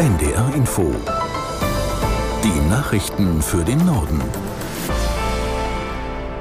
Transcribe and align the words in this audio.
NDR 0.00 0.54
Info. 0.54 0.94
Die 2.42 2.70
Nachrichten 2.70 3.42
für 3.42 3.62
den 3.62 3.84
Norden. 3.84 4.22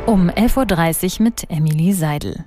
Um 0.05 0.29
11.30 0.29 1.19
Uhr 1.19 1.23
mit 1.25 1.51
Emily 1.51 1.91
Seidel. 1.91 2.45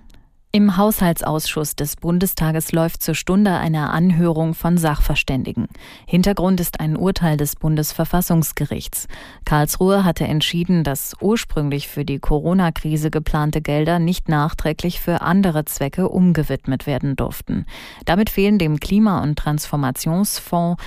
Im 0.54 0.76
Haushaltsausschuss 0.76 1.76
des 1.76 1.96
Bundestages 1.96 2.72
läuft 2.72 3.02
zur 3.02 3.14
Stunde 3.14 3.52
eine 3.52 3.88
Anhörung 3.88 4.52
von 4.52 4.76
Sachverständigen. 4.76 5.66
Hintergrund 6.06 6.60
ist 6.60 6.78
ein 6.78 6.94
Urteil 6.94 7.38
des 7.38 7.56
Bundesverfassungsgerichts. 7.56 9.08
Karlsruhe 9.46 10.04
hatte 10.04 10.24
entschieden, 10.24 10.84
dass 10.84 11.16
ursprünglich 11.22 11.88
für 11.88 12.04
die 12.04 12.18
Corona-Krise 12.18 13.10
geplante 13.10 13.62
Gelder 13.62 13.98
nicht 13.98 14.28
nachträglich 14.28 15.00
für 15.00 15.22
andere 15.22 15.64
Zwecke 15.64 16.10
umgewidmet 16.10 16.86
werden 16.86 17.16
durften. 17.16 17.64
Damit 18.04 18.28
fehlen 18.28 18.58
dem 18.58 18.78
Klima- 18.78 19.22
und 19.22 19.38
Transformationsfonds 19.38 20.82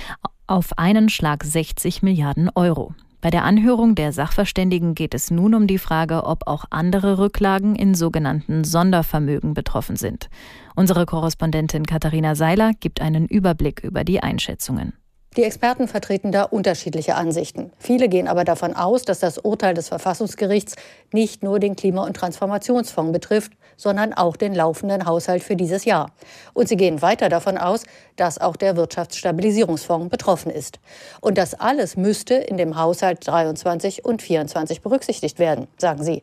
auf 0.46 0.78
einen 0.78 1.08
Schlag 1.08 1.42
60 1.42 2.04
Milliarden 2.04 2.50
Euro. 2.54 2.94
Bei 3.26 3.30
der 3.30 3.42
Anhörung 3.42 3.96
der 3.96 4.12
Sachverständigen 4.12 4.94
geht 4.94 5.12
es 5.12 5.32
nun 5.32 5.56
um 5.56 5.66
die 5.66 5.78
Frage, 5.78 6.26
ob 6.26 6.46
auch 6.46 6.64
andere 6.70 7.18
Rücklagen 7.18 7.74
in 7.74 7.96
sogenannten 7.96 8.62
Sondervermögen 8.62 9.52
betroffen 9.52 9.96
sind. 9.96 10.28
Unsere 10.76 11.06
Korrespondentin 11.06 11.86
Katharina 11.86 12.36
Seiler 12.36 12.70
gibt 12.78 13.00
einen 13.00 13.26
Überblick 13.26 13.82
über 13.82 14.04
die 14.04 14.22
Einschätzungen. 14.22 14.92
Die 15.36 15.44
Experten 15.44 15.86
vertreten 15.86 16.32
da 16.32 16.44
unterschiedliche 16.44 17.14
Ansichten. 17.14 17.70
Viele 17.78 18.08
gehen 18.08 18.26
aber 18.26 18.44
davon 18.44 18.74
aus, 18.74 19.02
dass 19.02 19.18
das 19.18 19.36
Urteil 19.36 19.74
des 19.74 19.88
Verfassungsgerichts 19.88 20.76
nicht 21.12 21.42
nur 21.42 21.58
den 21.58 21.76
Klima- 21.76 22.04
und 22.06 22.16
Transformationsfonds 22.16 23.12
betrifft, 23.12 23.52
sondern 23.76 24.14
auch 24.14 24.36
den 24.36 24.54
laufenden 24.54 25.04
Haushalt 25.04 25.42
für 25.42 25.54
dieses 25.54 25.84
Jahr. 25.84 26.10
Und 26.54 26.70
sie 26.70 26.78
gehen 26.78 27.02
weiter 27.02 27.28
davon 27.28 27.58
aus, 27.58 27.82
dass 28.16 28.40
auch 28.40 28.56
der 28.56 28.78
Wirtschaftsstabilisierungsfonds 28.78 30.08
betroffen 30.08 30.50
ist. 30.50 30.78
Und 31.20 31.36
das 31.36 31.52
alles 31.52 31.98
müsste 31.98 32.36
in 32.36 32.56
dem 32.56 32.78
Haushalt 32.78 33.26
23 33.26 34.06
und 34.06 34.22
24 34.22 34.80
berücksichtigt 34.80 35.38
werden, 35.38 35.66
sagen 35.76 36.02
sie. 36.02 36.22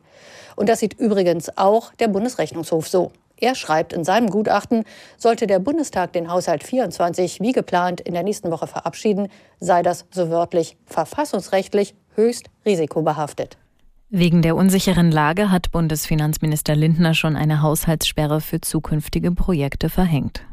Und 0.56 0.68
das 0.68 0.80
sieht 0.80 0.94
übrigens 0.94 1.56
auch 1.56 1.94
der 1.94 2.08
Bundesrechnungshof 2.08 2.88
so. 2.88 3.12
Er 3.36 3.54
schreibt 3.54 3.92
in 3.92 4.04
seinem 4.04 4.30
Gutachten, 4.30 4.84
sollte 5.16 5.46
der 5.46 5.58
Bundestag 5.58 6.12
den 6.12 6.30
Haushalt 6.30 6.64
24 6.64 7.40
wie 7.40 7.52
geplant 7.52 8.00
in 8.00 8.14
der 8.14 8.22
nächsten 8.22 8.50
Woche 8.50 8.66
verabschieden, 8.66 9.28
sei 9.60 9.82
das 9.82 10.06
so 10.10 10.30
wörtlich 10.30 10.76
verfassungsrechtlich 10.86 11.94
höchst 12.14 12.46
risikobehaftet. 12.64 13.58
Wegen 14.10 14.42
der 14.42 14.54
unsicheren 14.54 15.10
Lage 15.10 15.50
hat 15.50 15.72
Bundesfinanzminister 15.72 16.76
Lindner 16.76 17.14
schon 17.14 17.34
eine 17.34 17.62
Haushaltssperre 17.62 18.40
für 18.40 18.60
zukünftige 18.60 19.32
Projekte 19.32 19.88
verhängt. 19.88 20.46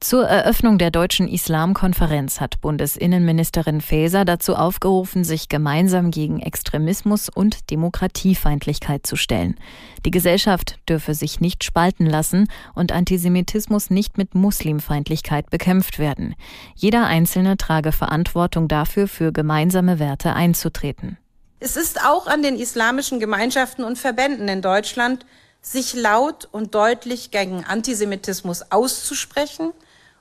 Zur 0.00 0.26
Eröffnung 0.26 0.76
der 0.76 0.90
Deutschen 0.90 1.26
Islamkonferenz 1.26 2.38
hat 2.38 2.60
Bundesinnenministerin 2.60 3.80
Faeser 3.80 4.26
dazu 4.26 4.54
aufgerufen, 4.54 5.24
sich 5.24 5.48
gemeinsam 5.48 6.10
gegen 6.10 6.38
Extremismus 6.38 7.30
und 7.30 7.70
Demokratiefeindlichkeit 7.70 9.06
zu 9.06 9.16
stellen. 9.16 9.56
Die 10.04 10.10
Gesellschaft 10.10 10.78
dürfe 10.86 11.14
sich 11.14 11.40
nicht 11.40 11.64
spalten 11.64 12.04
lassen 12.04 12.48
und 12.74 12.92
Antisemitismus 12.92 13.88
nicht 13.88 14.18
mit 14.18 14.34
Muslimfeindlichkeit 14.34 15.48
bekämpft 15.48 15.98
werden. 15.98 16.34
Jeder 16.74 17.06
Einzelne 17.06 17.56
trage 17.56 17.90
Verantwortung 17.90 18.68
dafür, 18.68 19.08
für 19.08 19.32
gemeinsame 19.32 19.98
Werte 19.98 20.34
einzutreten. 20.34 21.16
Es 21.58 21.76
ist 21.78 22.04
auch 22.04 22.26
an 22.26 22.42
den 22.42 22.56
islamischen 22.56 23.18
Gemeinschaften 23.18 23.82
und 23.82 23.98
Verbänden 23.98 24.46
in 24.48 24.60
Deutschland, 24.60 25.24
sich 25.62 25.94
laut 25.94 26.46
und 26.52 26.74
deutlich 26.74 27.30
gegen 27.30 27.64
Antisemitismus 27.64 28.70
auszusprechen 28.70 29.72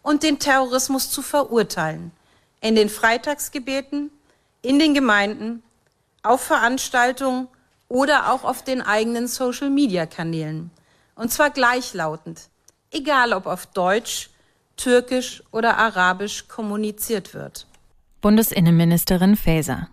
und 0.05 0.21
den 0.21 0.37
Terrorismus 0.37 1.09
zu 1.09 1.23
verurteilen. 1.23 2.11
In 2.61 2.75
den 2.75 2.89
Freitagsgebeten, 2.89 4.11
in 4.61 4.77
den 4.77 4.93
Gemeinden, 4.93 5.63
auf 6.21 6.41
Veranstaltungen 6.41 7.47
oder 7.89 8.31
auch 8.31 8.43
auf 8.43 8.63
den 8.63 8.83
eigenen 8.83 9.27
Social-Media-Kanälen. 9.27 10.69
Und 11.15 11.31
zwar 11.31 11.49
gleichlautend, 11.49 12.49
egal 12.91 13.33
ob 13.33 13.47
auf 13.47 13.65
Deutsch, 13.65 14.29
Türkisch 14.77 15.41
oder 15.51 15.77
Arabisch 15.77 16.47
kommuniziert 16.47 17.33
wird. 17.33 17.65
Bundesinnenministerin 18.21 19.35
Faeser. 19.35 19.89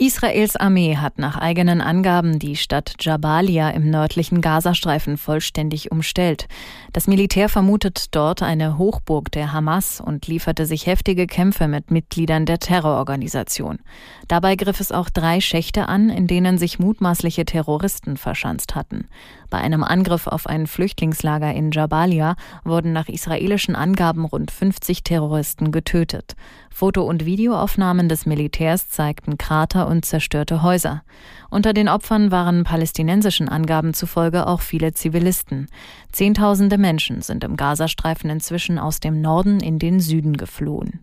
Israels 0.00 0.54
Armee 0.54 0.96
hat 0.96 1.18
nach 1.18 1.36
eigenen 1.36 1.80
Angaben 1.80 2.38
die 2.38 2.54
Stadt 2.54 2.94
Jabalia 3.00 3.70
im 3.70 3.90
nördlichen 3.90 4.40
Gazastreifen 4.40 5.16
vollständig 5.16 5.90
umstellt. 5.90 6.46
Das 6.92 7.08
Militär 7.08 7.48
vermutet 7.48 8.14
dort 8.14 8.40
eine 8.40 8.78
Hochburg 8.78 9.32
der 9.32 9.52
Hamas 9.52 10.00
und 10.00 10.28
lieferte 10.28 10.66
sich 10.66 10.86
heftige 10.86 11.26
Kämpfe 11.26 11.66
mit 11.66 11.90
Mitgliedern 11.90 12.46
der 12.46 12.60
Terrororganisation. 12.60 13.80
Dabei 14.28 14.54
griff 14.54 14.78
es 14.78 14.92
auch 14.92 15.10
drei 15.10 15.40
Schächte 15.40 15.88
an, 15.88 16.10
in 16.10 16.28
denen 16.28 16.58
sich 16.58 16.78
mutmaßliche 16.78 17.44
Terroristen 17.44 18.16
verschanzt 18.16 18.76
hatten. 18.76 19.08
Bei 19.50 19.58
einem 19.58 19.82
Angriff 19.82 20.28
auf 20.28 20.46
ein 20.46 20.68
Flüchtlingslager 20.68 21.52
in 21.52 21.72
Jabalia 21.72 22.36
wurden 22.62 22.92
nach 22.92 23.08
israelischen 23.08 23.74
Angaben 23.74 24.26
rund 24.26 24.52
50 24.52 25.02
Terroristen 25.02 25.72
getötet. 25.72 26.36
Foto- 26.70 27.02
und 27.02 27.24
Videoaufnahmen 27.24 28.08
des 28.08 28.26
Militärs 28.26 28.88
zeigten 28.90 29.38
Krater 29.38 29.87
und 29.88 30.04
zerstörte 30.04 30.62
Häuser. 30.62 31.02
Unter 31.50 31.72
den 31.72 31.88
Opfern 31.88 32.30
waren 32.30 32.62
palästinensischen 32.62 33.48
Angaben 33.48 33.94
zufolge 33.94 34.46
auch 34.46 34.60
viele 34.60 34.92
Zivilisten. 34.92 35.66
Zehntausende 36.12 36.78
Menschen 36.78 37.22
sind 37.22 37.42
im 37.42 37.56
Gazastreifen 37.56 38.30
inzwischen 38.30 38.78
aus 38.78 39.00
dem 39.00 39.20
Norden 39.20 39.58
in 39.58 39.80
den 39.80 39.98
Süden 39.98 40.36
geflohen. 40.36 41.00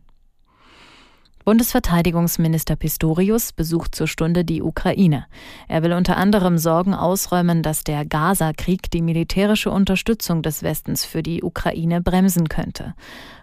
Bundesverteidigungsminister 1.46 2.76
Pistorius 2.76 3.54
besucht 3.54 3.94
zur 3.94 4.08
Stunde 4.08 4.44
die 4.44 4.64
Ukraine. 4.64 5.28
Er 5.68 5.84
will 5.84 5.94
unter 5.94 6.18
anderem 6.18 6.58
Sorgen 6.58 6.96
ausräumen, 6.96 7.62
dass 7.62 7.84
der 7.84 8.04
Gaza-Krieg 8.04 8.90
die 8.90 9.04
militärische 9.04 9.70
Unterstützung 9.70 10.42
des 10.42 10.64
Westens 10.64 11.06
für 11.06 11.22
die 11.22 11.44
Ukraine 11.44 12.02
bremsen 12.02 12.50
könnte. 12.50 12.96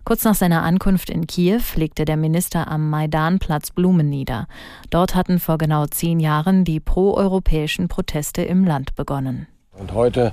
Kurz 0.04 0.24
nach 0.24 0.34
seiner 0.34 0.64
Ankunft 0.64 1.10
in 1.10 1.28
Kiew 1.28 1.62
legte 1.76 2.04
der 2.04 2.16
Minister 2.16 2.66
am 2.66 2.90
Maidanplatz 2.90 3.70
Blumen 3.70 4.08
nieder. 4.08 4.48
Dort 4.90 5.14
hatten 5.14 5.38
vor 5.38 5.56
genau 5.56 5.86
zehn 5.86 6.18
Jahren 6.18 6.64
die 6.64 6.80
proeuropäischen 6.80 7.86
Proteste 7.86 8.42
im 8.42 8.64
Land 8.64 8.96
begonnen. 8.96 9.46
Und 9.78 9.92
heute 9.92 10.32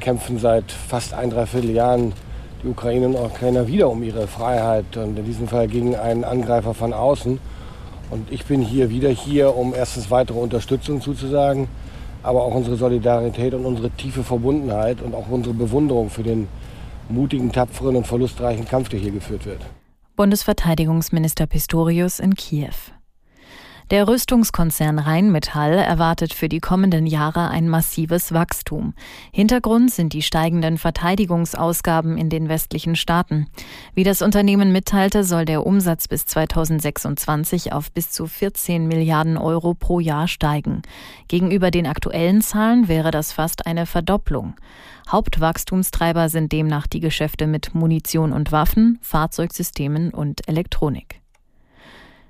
kämpfen 0.00 0.38
seit 0.38 0.72
fast 0.72 1.12
ein 1.12 1.28
Dreivierteljahren 1.28 2.14
die 2.62 2.68
Ukraine 2.68 3.08
und 3.08 3.16
Ukrainer 3.16 3.66
wieder 3.66 3.88
um 3.88 4.02
ihre 4.02 4.26
Freiheit 4.26 4.96
und 4.96 5.18
in 5.18 5.24
diesem 5.24 5.48
Fall 5.48 5.68
gegen 5.68 5.96
einen 5.96 6.24
Angreifer 6.24 6.74
von 6.74 6.92
außen. 6.92 7.38
Und 8.10 8.30
ich 8.30 8.44
bin 8.44 8.60
hier 8.60 8.90
wieder 8.90 9.08
hier, 9.08 9.56
um 9.56 9.74
erstens 9.74 10.10
weitere 10.10 10.38
Unterstützung 10.38 11.00
zuzusagen, 11.00 11.68
aber 12.22 12.42
auch 12.42 12.54
unsere 12.54 12.76
Solidarität 12.76 13.54
und 13.54 13.64
unsere 13.64 13.90
tiefe 13.90 14.22
Verbundenheit 14.22 15.00
und 15.00 15.14
auch 15.14 15.28
unsere 15.28 15.54
Bewunderung 15.54 16.10
für 16.10 16.22
den 16.22 16.46
mutigen, 17.08 17.50
tapferen 17.52 17.96
und 17.96 18.06
verlustreichen 18.06 18.66
Kampf, 18.66 18.88
der 18.88 19.00
hier 19.00 19.12
geführt 19.12 19.46
wird. 19.46 19.60
Bundesverteidigungsminister 20.16 21.46
Pistorius 21.46 22.20
in 22.20 22.34
Kiew. 22.34 22.74
Der 23.92 24.08
Rüstungskonzern 24.08 24.98
Rheinmetall 24.98 25.74
erwartet 25.74 26.32
für 26.32 26.48
die 26.48 26.60
kommenden 26.60 27.06
Jahre 27.06 27.50
ein 27.50 27.68
massives 27.68 28.32
Wachstum. 28.32 28.94
Hintergrund 29.32 29.90
sind 29.90 30.14
die 30.14 30.22
steigenden 30.22 30.78
Verteidigungsausgaben 30.78 32.16
in 32.16 32.30
den 32.30 32.48
westlichen 32.48 32.96
Staaten. 32.96 33.48
Wie 33.94 34.02
das 34.02 34.22
Unternehmen 34.22 34.72
mitteilte, 34.72 35.24
soll 35.24 35.44
der 35.44 35.66
Umsatz 35.66 36.08
bis 36.08 36.24
2026 36.24 37.74
auf 37.74 37.92
bis 37.92 38.10
zu 38.10 38.26
14 38.26 38.88
Milliarden 38.88 39.36
Euro 39.36 39.74
pro 39.74 40.00
Jahr 40.00 40.26
steigen. 40.26 40.80
Gegenüber 41.28 41.70
den 41.70 41.86
aktuellen 41.86 42.40
Zahlen 42.40 42.88
wäre 42.88 43.10
das 43.10 43.32
fast 43.32 43.66
eine 43.66 43.84
Verdopplung. 43.84 44.54
Hauptwachstumstreiber 45.10 46.30
sind 46.30 46.50
demnach 46.52 46.86
die 46.86 47.00
Geschäfte 47.00 47.46
mit 47.46 47.74
Munition 47.74 48.32
und 48.32 48.52
Waffen, 48.52 48.98
Fahrzeugsystemen 49.02 50.14
und 50.14 50.48
Elektronik. 50.48 51.21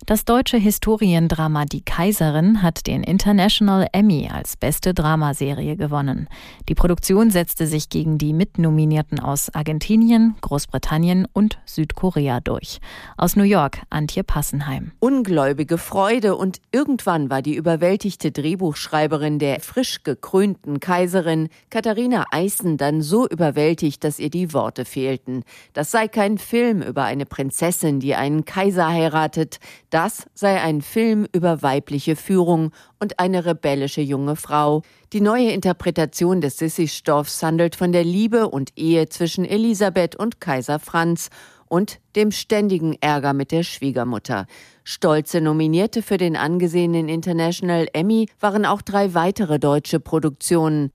Das 0.04 0.24
deutsche 0.24 0.56
Historiendrama 0.56 1.64
Die 1.64 1.84
Kaiserin 1.84 2.60
hat 2.60 2.88
den 2.88 3.04
International 3.04 3.86
Emmy 3.92 4.28
als 4.32 4.56
beste 4.56 4.94
Dramaserie 4.94 5.76
gewonnen. 5.76 6.28
Die 6.68 6.74
Produktion 6.74 7.30
setzte 7.30 7.68
sich 7.68 7.88
gegen 7.88 8.18
die 8.18 8.32
Mitnominierten 8.32 9.20
aus 9.20 9.54
Argentinien, 9.54 10.34
Großbritannien 10.40 11.28
und 11.32 11.60
Südkorea 11.66 12.40
durch. 12.40 12.80
Aus 13.16 13.36
New 13.36 13.44
York, 13.44 13.80
Antje 13.90 14.24
Passenheim. 14.24 14.90
Ungläubige 14.98 15.78
Freude 15.78 16.34
und 16.34 16.58
irgendwann 16.72 17.30
war 17.30 17.40
die 17.40 17.54
überwältigte 17.54 18.32
Drehbuchschreiberin 18.32 19.38
der 19.38 19.60
frisch 19.60 20.02
gekrönten 20.02 20.80
Kaiserin 20.80 21.48
Katharina 21.70 22.24
Eisen 22.32 22.76
dann 22.76 23.02
so 23.02 23.28
überwältigt, 23.28 24.02
dass 24.02 24.18
ihr 24.18 24.30
die 24.30 24.52
Worte 24.52 24.84
fehlten. 24.84 25.44
Das 25.74 25.92
sei 25.92 26.08
kein 26.08 26.38
Film 26.38 26.82
über 26.82 27.04
eine 27.04 27.24
Prinzessin, 27.24 28.00
die 28.00 28.16
einen 28.16 28.44
Kaiser 28.44 28.88
heiratet. 28.88 29.60
Das 29.92 30.24
sei 30.32 30.58
ein 30.58 30.80
Film 30.80 31.26
über 31.34 31.60
weibliche 31.60 32.16
Führung 32.16 32.72
und 32.98 33.18
eine 33.18 33.44
rebellische 33.44 34.00
junge 34.00 34.36
Frau. 34.36 34.80
Die 35.12 35.20
neue 35.20 35.50
Interpretation 35.50 36.40
des 36.40 36.56
Sissi-Stoffs 36.56 37.42
handelt 37.42 37.76
von 37.76 37.92
der 37.92 38.02
Liebe 38.02 38.48
und 38.48 38.70
Ehe 38.74 39.10
zwischen 39.10 39.44
Elisabeth 39.44 40.16
und 40.16 40.40
Kaiser 40.40 40.78
Franz 40.78 41.28
und 41.66 42.00
dem 42.16 42.30
ständigen 42.30 42.96
Ärger 43.02 43.34
mit 43.34 43.52
der 43.52 43.64
Schwiegermutter. 43.64 44.46
Stolze 44.82 45.42
Nominierte 45.42 46.00
für 46.00 46.16
den 46.16 46.36
angesehenen 46.36 47.10
International 47.10 47.86
Emmy 47.92 48.30
waren 48.40 48.64
auch 48.64 48.80
drei 48.80 49.12
weitere 49.12 49.58
deutsche 49.58 50.00
Produktionen. 50.00 50.90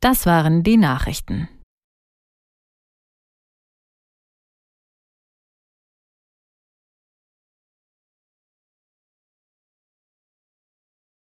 Das 0.00 0.24
waren 0.24 0.62
die 0.62 0.78
Nachrichten. 0.78 1.50